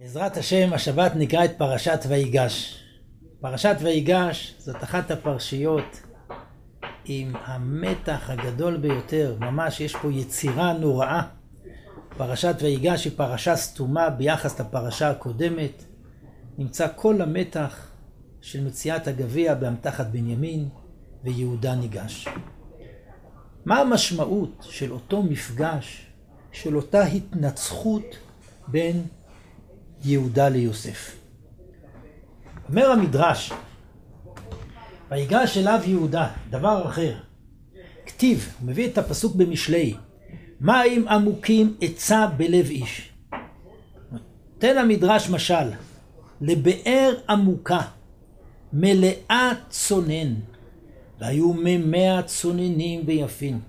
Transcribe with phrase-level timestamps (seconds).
[0.00, 2.84] בעזרת השם, השבת נקרא את פרשת ויגש.
[3.40, 6.00] פרשת ויגש זאת אחת הפרשיות
[7.04, 11.22] עם המתח הגדול ביותר, ממש יש פה יצירה נוראה.
[12.16, 15.84] פרשת ויגש היא פרשה סתומה ביחס לפרשה הקודמת.
[16.58, 17.90] נמצא כל המתח
[18.40, 20.68] של מציאת הגביע באמתחת בנימין
[21.24, 22.28] ויהודה ניגש.
[23.64, 26.06] מה המשמעות של אותו מפגש,
[26.52, 28.16] של אותה התנצחות
[28.68, 29.02] בין
[30.04, 31.16] יהודה ליוסף?
[32.68, 33.52] אומר המדרש,
[35.10, 37.14] ויגש אליו יהודה, דבר אחר.
[38.06, 39.94] כתיב, הוא מביא את הפסוק במשלי,
[40.60, 43.12] מים עמוקים עצה בלב איש.
[44.52, 45.70] נותן המדרש משל,
[46.40, 47.80] לבאר עמוקה,
[48.72, 50.34] מלאה צונן,
[51.20, 53.60] והיו ממאה צוננים ויפים,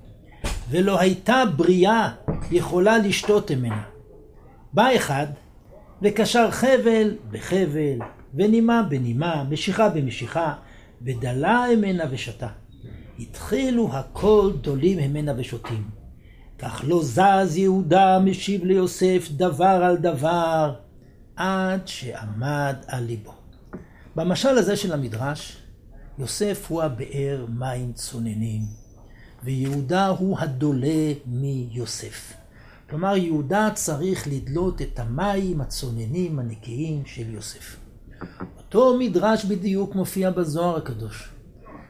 [0.69, 2.11] ולא הייתה בריאה
[2.51, 3.83] יכולה לשתות ממנה.
[4.73, 5.27] בא אחד,
[6.01, 7.99] וקשר חבל בחבל,
[8.33, 10.53] ונימה בנימה, משיכה במשיכה,
[11.01, 12.47] ודלה ממנה ושתה.
[13.19, 15.83] התחילו הכל דולים ממנה ושותים.
[16.59, 20.73] כך לא זז יהודה משיב ליוסף דבר על דבר,
[21.35, 23.33] עד שעמד על ליבו.
[24.15, 25.57] במשל הזה של המדרש,
[26.19, 28.61] יוסף הוא הבאר מים צוננים,
[29.43, 32.33] ויהודה הוא הדולה מיוסף.
[32.89, 37.77] כלומר, יהודה צריך לדלות את המים הצוננים הנקיים של יוסף.
[38.57, 41.29] אותו מדרש בדיוק מופיע בזוהר הקדוש,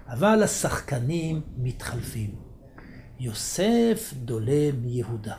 [0.08, 2.36] אבל השחקנים מתחלפים.
[3.20, 5.36] יוסף דולה מיהודה.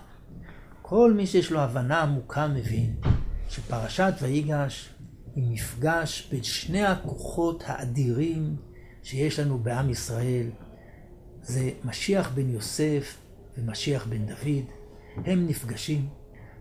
[0.83, 2.97] כל מי שיש לו הבנה עמוקה מבין
[3.49, 4.95] שפרשת ויגש
[5.35, 8.57] היא מפגש בין שני הכוחות האדירים
[9.03, 10.47] שיש לנו בעם ישראל.
[11.43, 13.17] זה משיח בן יוסף
[13.59, 14.80] ומשיח בן דוד.
[15.17, 16.09] הם נפגשים,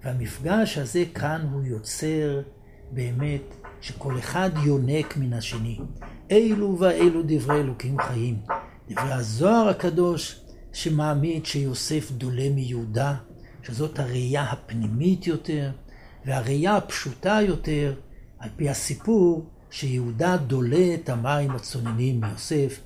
[0.04, 2.42] והמפגש הזה כאן הוא יוצר
[2.92, 3.42] באמת
[3.82, 5.80] שכל אחד יונק מן השני.
[6.30, 8.42] אילו ואילו דברי אלוקים חיים.
[8.90, 10.42] דברי הזוהר הקדוש
[10.74, 13.16] שמעמיד שיוסף דולה מיהודה,
[13.64, 15.72] שזאת הראייה הפנימית יותר,
[16.26, 17.94] והראייה הפשוטה יותר,
[18.40, 22.80] על פי הסיפור, שיהודה דולה את המים הצוננים מיוסף,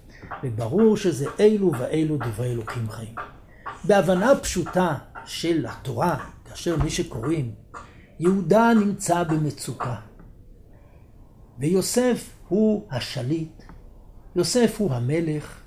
[0.43, 3.15] וברור שזה אילו ואילו דברי אלוקים חיים.
[3.83, 7.51] בהבנה פשוטה של התורה, כאשר מי שקוראים,
[8.19, 9.95] יהודה נמצא במצוקה.
[11.59, 13.63] ויוסף הוא השליט,
[14.35, 15.59] יוסף הוא המלך,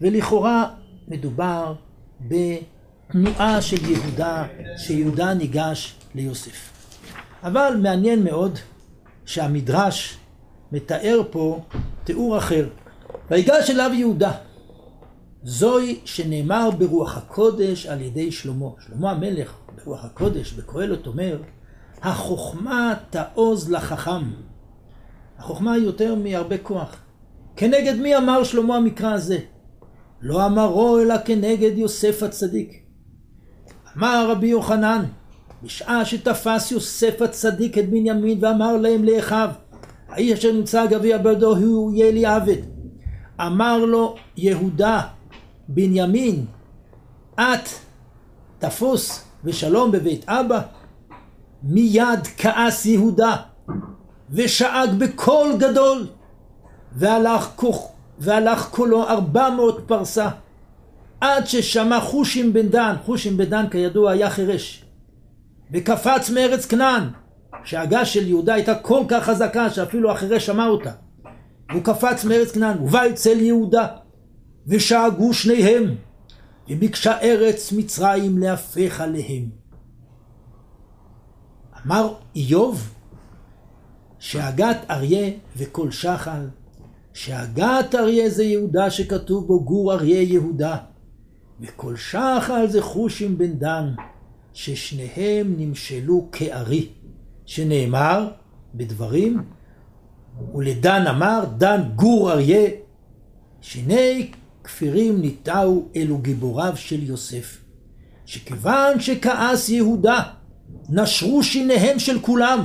[0.00, 0.74] ולכאורה
[1.08, 1.74] מדובר
[2.20, 4.46] בתנועה של יהודה,
[4.76, 6.70] שיהודה ניגש ליוסף.
[7.42, 8.58] אבל מעניין מאוד
[9.26, 10.18] שהמדרש
[10.72, 11.60] מתאר פה
[12.04, 12.68] תיאור אחר.
[13.30, 14.32] ויגש אליו יהודה.
[15.42, 18.68] זוהי שנאמר ברוח הקודש על ידי שלמה.
[18.86, 21.42] שלמה המלך ברוח הקודש בקהלת אומר,
[22.02, 24.22] החוכמה תעוז לחכם.
[25.38, 26.96] החוכמה היא יותר מהרבה כוח.
[27.56, 29.38] כנגד מי אמר שלמה המקרא הזה?
[30.20, 32.72] לא אמרו אלא כנגד יוסף הצדיק.
[33.96, 35.04] אמר רבי יוחנן,
[35.62, 39.50] בשעה שתפס יוסף הצדיק את בנימין ואמר להם לאחיו,
[40.08, 42.62] האיש אשר נמצא גביע בידו הוא יהיה לי עבד.
[43.40, 45.02] אמר לו יהודה,
[45.74, 46.46] בנימין,
[47.34, 47.68] את
[48.58, 50.60] תפוס ושלום בבית אבא.
[51.62, 53.36] מיד כעס יהודה
[54.30, 56.06] ושאג בקול גדול
[56.92, 57.86] והלך, כוח,
[58.18, 60.28] והלך קולו ארבע מאות פרסה
[61.20, 64.84] עד ששמע חושים בן דן, חושים בן דן כידוע היה חירש
[65.72, 67.04] וקפץ מארץ כנען
[67.64, 70.90] שהגה של יהודה הייתה כל כך חזקה שאפילו החירש שמע אותה
[71.70, 73.86] והוא קפץ מארץ כנען ובא אצל יהודה
[74.66, 75.94] ושאגו שניהם
[76.68, 79.48] וביקשה ארץ מצרים להפך עליהם.
[81.86, 82.94] אמר איוב
[84.18, 86.48] שהגת אריה וכל שחל,
[87.14, 90.76] שהגת אריה זה יהודה שכתוב בו גור אריה יהודה,
[91.60, 93.94] וכל שחל זה חושים בן דן,
[94.52, 96.88] ששניהם נמשלו כארי,
[97.46, 98.30] שנאמר
[98.74, 99.42] בדברים,
[100.54, 102.70] ולדן אמר, דן גור אריה,
[103.60, 104.30] שני
[104.70, 107.58] כפירים ניטעו אלו גיבוריו של יוסף,
[108.26, 110.22] שכיוון שכעס יהודה,
[110.88, 112.64] נשרו שיניהם של כולם.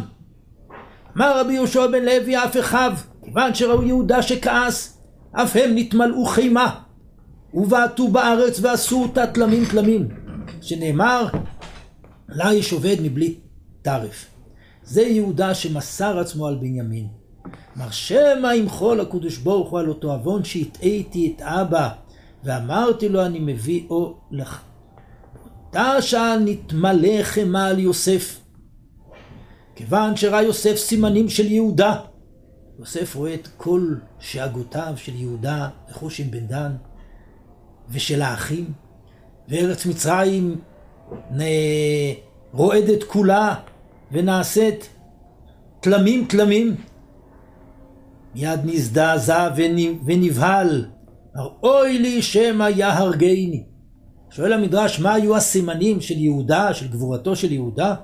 [1.18, 2.94] אמר רבי יהושע בן לוי אף אחיו,
[3.24, 4.98] כיוון שראו יהודה שכעס,
[5.32, 6.80] אף הם נתמלאו חימה,
[7.54, 10.08] ובעטו בארץ ועשו אותה תלמים תלמים,
[10.62, 11.28] שנאמר,
[12.30, 13.36] לה איש עובד מבלי
[13.82, 14.26] טרף.
[14.84, 17.08] זה יהודה שמסר עצמו על בנימין.
[17.78, 21.90] אמר שמא ימחול הקדוש ברוך הוא על אותו עוון שהטעיתי את אבא,
[22.44, 24.62] ואמרתי לו אני מביא או לך.
[25.76, 28.40] באותה שעה נתמלא חמה על יוסף.
[29.76, 32.00] כיוון שראה יוסף סימנים של יהודה.
[32.80, 36.72] יוסף רואה את כל שאגותיו של יהודה וחושים בן דן
[37.90, 38.74] ושל האחים,
[39.50, 40.62] וארץ מצרים
[42.54, 43.56] רועדת כולה
[44.12, 44.90] ונעשית
[45.80, 46.76] תלמים תלמים.
[48.36, 49.50] מיד נזדעזע
[50.06, 50.86] ונבהל,
[51.64, 53.64] אוי לי שמא יהרגני.
[54.30, 57.96] שואל המדרש, מה היו הסימנים של יהודה, של גבורתו של יהודה,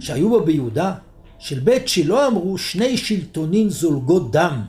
[0.00, 0.94] שהיו בו ביהודה?
[1.38, 4.62] של בית שילה אמרו שני שלטונים זולגות דם,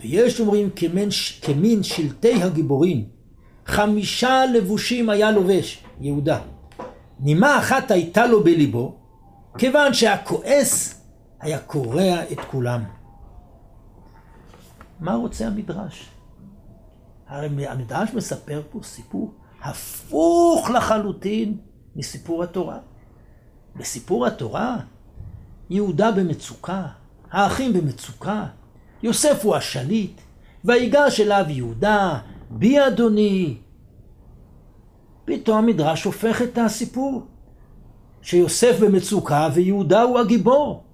[0.00, 1.08] ויש אומרים כמין,
[1.42, 3.04] כמין שלטי הגיבורים.
[3.66, 6.38] חמישה לבושים היה לובש, יהודה.
[7.20, 8.94] נימה אחת הייתה לו בליבו,
[9.58, 11.00] כיוון שהכועס
[11.40, 13.01] היה קורע את כולם.
[15.02, 16.08] מה רוצה המדרש?
[17.28, 21.58] הרי המדרש מספר פה סיפור הפוך לחלוטין
[21.96, 22.78] מסיפור התורה.
[23.76, 24.76] בסיפור התורה,
[25.70, 26.86] יהודה במצוקה,
[27.30, 28.46] האחים במצוקה,
[29.02, 30.20] יוסף הוא השליט,
[30.64, 32.18] ויגש אליו יהודה,
[32.50, 33.56] בי אדוני.
[35.24, 37.26] פתאום המדרש הופך את הסיפור,
[38.22, 40.84] שיוסף במצוקה ויהודה הוא הגיבור.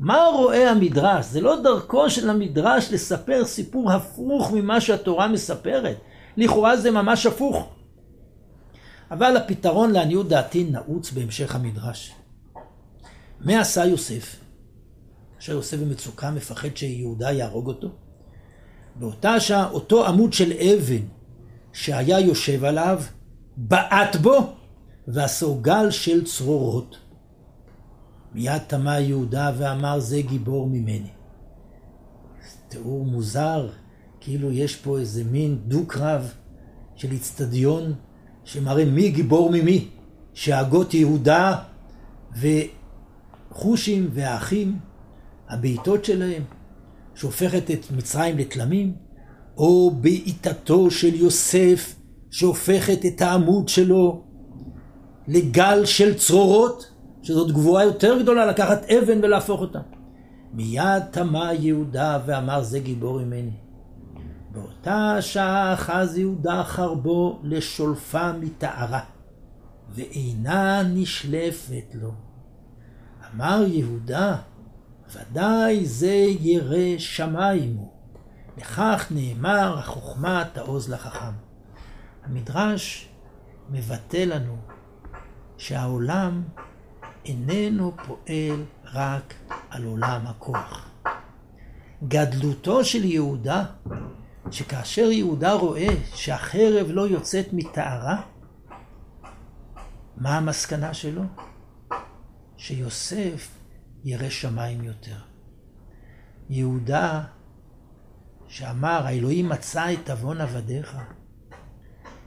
[0.00, 1.26] מה רואה המדרש?
[1.26, 5.96] זה לא דרכו של המדרש לספר סיפור הפוך ממה שהתורה מספרת.
[6.36, 7.68] לכאורה זה ממש הפוך.
[9.10, 12.14] אבל הפתרון לעניות דעתי נעוץ בהמשך המדרש.
[13.40, 14.36] מה עשה יוסף?
[15.38, 17.88] כאשר יוסף במצוקה מפחד שיהודה יהרוג אותו?
[18.96, 21.02] באותה שעה אותו עמוד של אבן
[21.72, 23.02] שהיה יושב עליו,
[23.56, 24.52] בעט בו
[25.08, 26.98] ועשו גל של צרורות.
[28.34, 31.10] מיד תמה יהודה ואמר זה גיבור ממני.
[32.68, 33.68] תיאור מוזר,
[34.20, 36.32] כאילו יש פה איזה מין דו-קרב
[36.96, 37.94] של אצטדיון
[38.44, 39.88] שמראה מי גיבור ממי,
[40.34, 41.56] שהגות יהודה
[43.50, 44.78] וחושים והאחים,
[45.48, 46.42] הבעיטות שלהם,
[47.14, 48.94] שהופכת את מצרים לתלמים,
[49.56, 51.94] או בעיטתו של יוסף
[52.30, 54.24] שהופכת את העמוד שלו
[55.28, 56.90] לגל של צרורות,
[57.28, 59.80] שזאת גבוהה יותר גדולה לקחת אבן ולהפוך אותה.
[60.52, 63.56] מיד תמה יהודה ואמר זה גיבור ממני.
[64.52, 69.00] באותה שעה אחז יהודה חרבו לשולפה מטהרה,
[69.90, 72.12] ואינה נשלפת לו.
[73.34, 74.36] אמר יהודה,
[75.12, 77.92] ודאי זה ירא שמיים הוא.
[78.58, 81.32] לכך נאמר החוכמה תעוז לחכם.
[82.24, 83.08] המדרש
[83.70, 84.56] מבטא לנו
[85.58, 86.42] שהעולם
[87.28, 89.34] איננו פועל רק
[89.70, 90.90] על עולם הכוח.
[92.08, 93.64] גדלותו של יהודה,
[94.50, 98.22] שכאשר יהודה רואה שהחרב לא יוצאת מטהרה,
[100.16, 101.22] מה המסקנה שלו?
[102.56, 103.50] שיוסף
[104.04, 105.18] ירא שמיים יותר.
[106.50, 107.24] יהודה,
[108.48, 110.96] שאמר, האלוהים מצא את עוון עבדיך.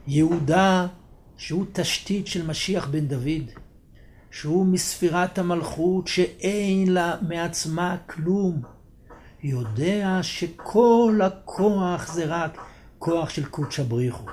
[0.06, 0.86] יהודה,
[1.36, 3.50] שהוא תשתית של משיח בן דוד.
[4.32, 8.62] שהוא מספירת המלכות שאין לה מעצמה כלום.
[9.42, 12.58] יודע שכל הכוח זה רק
[12.98, 14.24] כוח של קודשא בריחו.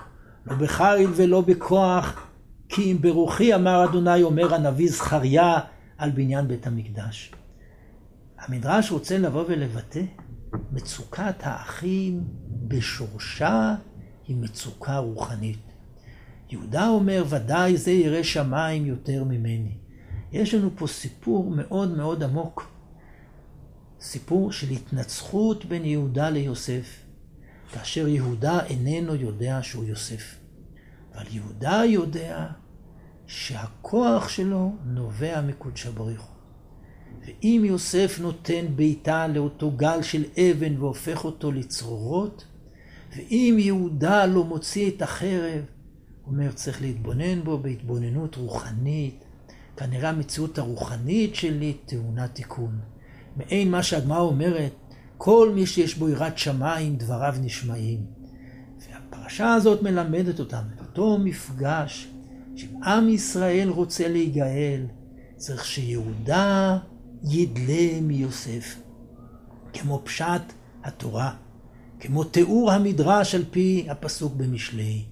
[0.45, 2.27] לא בחיל ולא בכוח,
[2.69, 5.59] כי אם ברוחי אמר אדוני, אומר הנביא זכריה
[5.97, 7.31] על בניין בית המקדש.
[8.39, 10.01] המדרש רוצה לבוא ולבטא
[10.71, 12.23] מצוקת האחים
[12.67, 13.75] בשורשה
[14.27, 15.73] היא מצוקה רוחנית.
[16.49, 19.88] יהודה אומר, ודאי זה ירא שמיים יותר ממני.
[20.31, 22.71] יש לנו פה סיפור מאוד מאוד עמוק.
[24.01, 27.03] סיפור של התנצחות בין יהודה ליוסף,
[27.73, 30.35] כאשר יהודה איננו יודע שהוא יוסף.
[31.15, 32.47] אבל יהודה יודע
[33.27, 36.21] שהכוח שלו נובע מקודשא בריך
[37.25, 42.45] ואם יוסף נותן בעיטה לאותו גל של אבן והופך אותו לצרורות,
[43.15, 45.61] ואם יהודה לא מוציא את החרב,
[46.23, 49.25] הוא אומר צריך להתבונן בו בהתבוננות רוחנית,
[49.79, 52.79] כנראה המציאות הרוחנית שלי טעונה תיקון.
[53.35, 54.71] מעין מה שהגמרא אומרת,
[55.17, 58.05] כל מי שיש בו יראת שמיים, דבריו נשמעים.
[58.79, 62.07] והפרשה הזאת מלמדת אותם, אותו מפגש,
[62.55, 64.85] שאם עם ישראל רוצה להיגאל,
[65.35, 66.77] צריך שיהודה
[67.23, 68.75] ידלה מיוסף.
[69.73, 71.33] כמו פשט התורה,
[71.99, 75.05] כמו תיאור המדרש על פי הפסוק במשלי.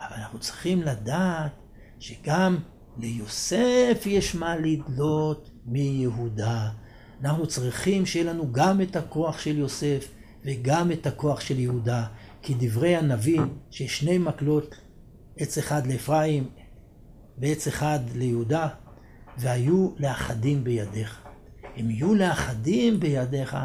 [0.00, 1.52] אבל אנחנו צריכים לדעת
[1.98, 2.56] שגם
[2.98, 6.70] ליוסף יש מה לדלות מיהודה.
[7.20, 10.08] אנחנו צריכים שיהיה לנו גם את הכוח של יוסף
[10.44, 12.06] וגם את הכוח של יהודה.
[12.42, 14.74] כי דברי הנביא, שיש שני מקלות,
[15.36, 16.48] עץ אחד לאפרים
[17.38, 18.68] ועץ אחד ליהודה,
[19.38, 21.20] והיו לאחדים בידיך.
[21.76, 23.56] הם יהיו לאחדים בידיך,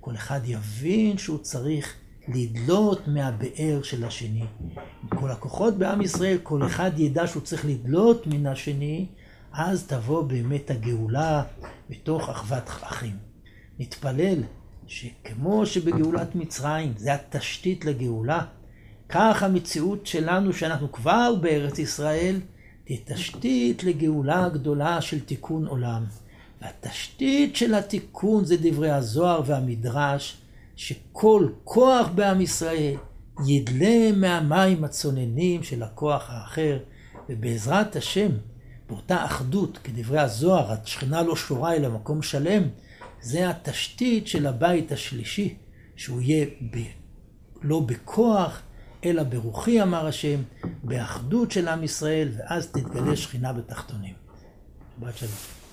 [0.00, 1.94] כל אחד יבין שהוא צריך
[2.28, 4.44] לדלות מהבאר של השני.
[5.08, 9.06] כל הכוחות בעם ישראל, כל אחד ידע שהוא צריך לדלות מן השני,
[9.52, 11.42] אז תבוא באמת הגאולה
[11.90, 13.16] בתוך אחוות אחים.
[13.78, 14.42] נתפלל
[14.86, 18.44] שכמו שבגאולת מצרים זה התשתית לגאולה,
[19.08, 22.40] כך המציאות שלנו שאנחנו כבר בארץ ישראל
[22.84, 26.04] תהיה תשתית לגאולה גדולה של תיקון עולם.
[26.62, 30.36] והתשתית של התיקון זה דברי הזוהר והמדרש,
[30.76, 32.94] שכל כוח בעם ישראל
[33.46, 36.78] ידלה מהמים הצוננים של הכוח האחר,
[37.28, 38.30] ובעזרת השם,
[38.88, 42.62] באותה אחדות, כדברי הזוהר, השכינה לא שורה אלא מקום שלם,
[43.22, 45.56] זה התשתית של הבית השלישי,
[45.96, 46.78] שהוא יהיה ב...
[47.62, 48.62] לא בכוח,
[49.04, 50.42] אלא ברוחי, אמר השם,
[50.82, 54.14] באחדות של עם ישראל, ואז תתגלה שכינה בתחתונים.
[55.00, 55.54] שבת שלום.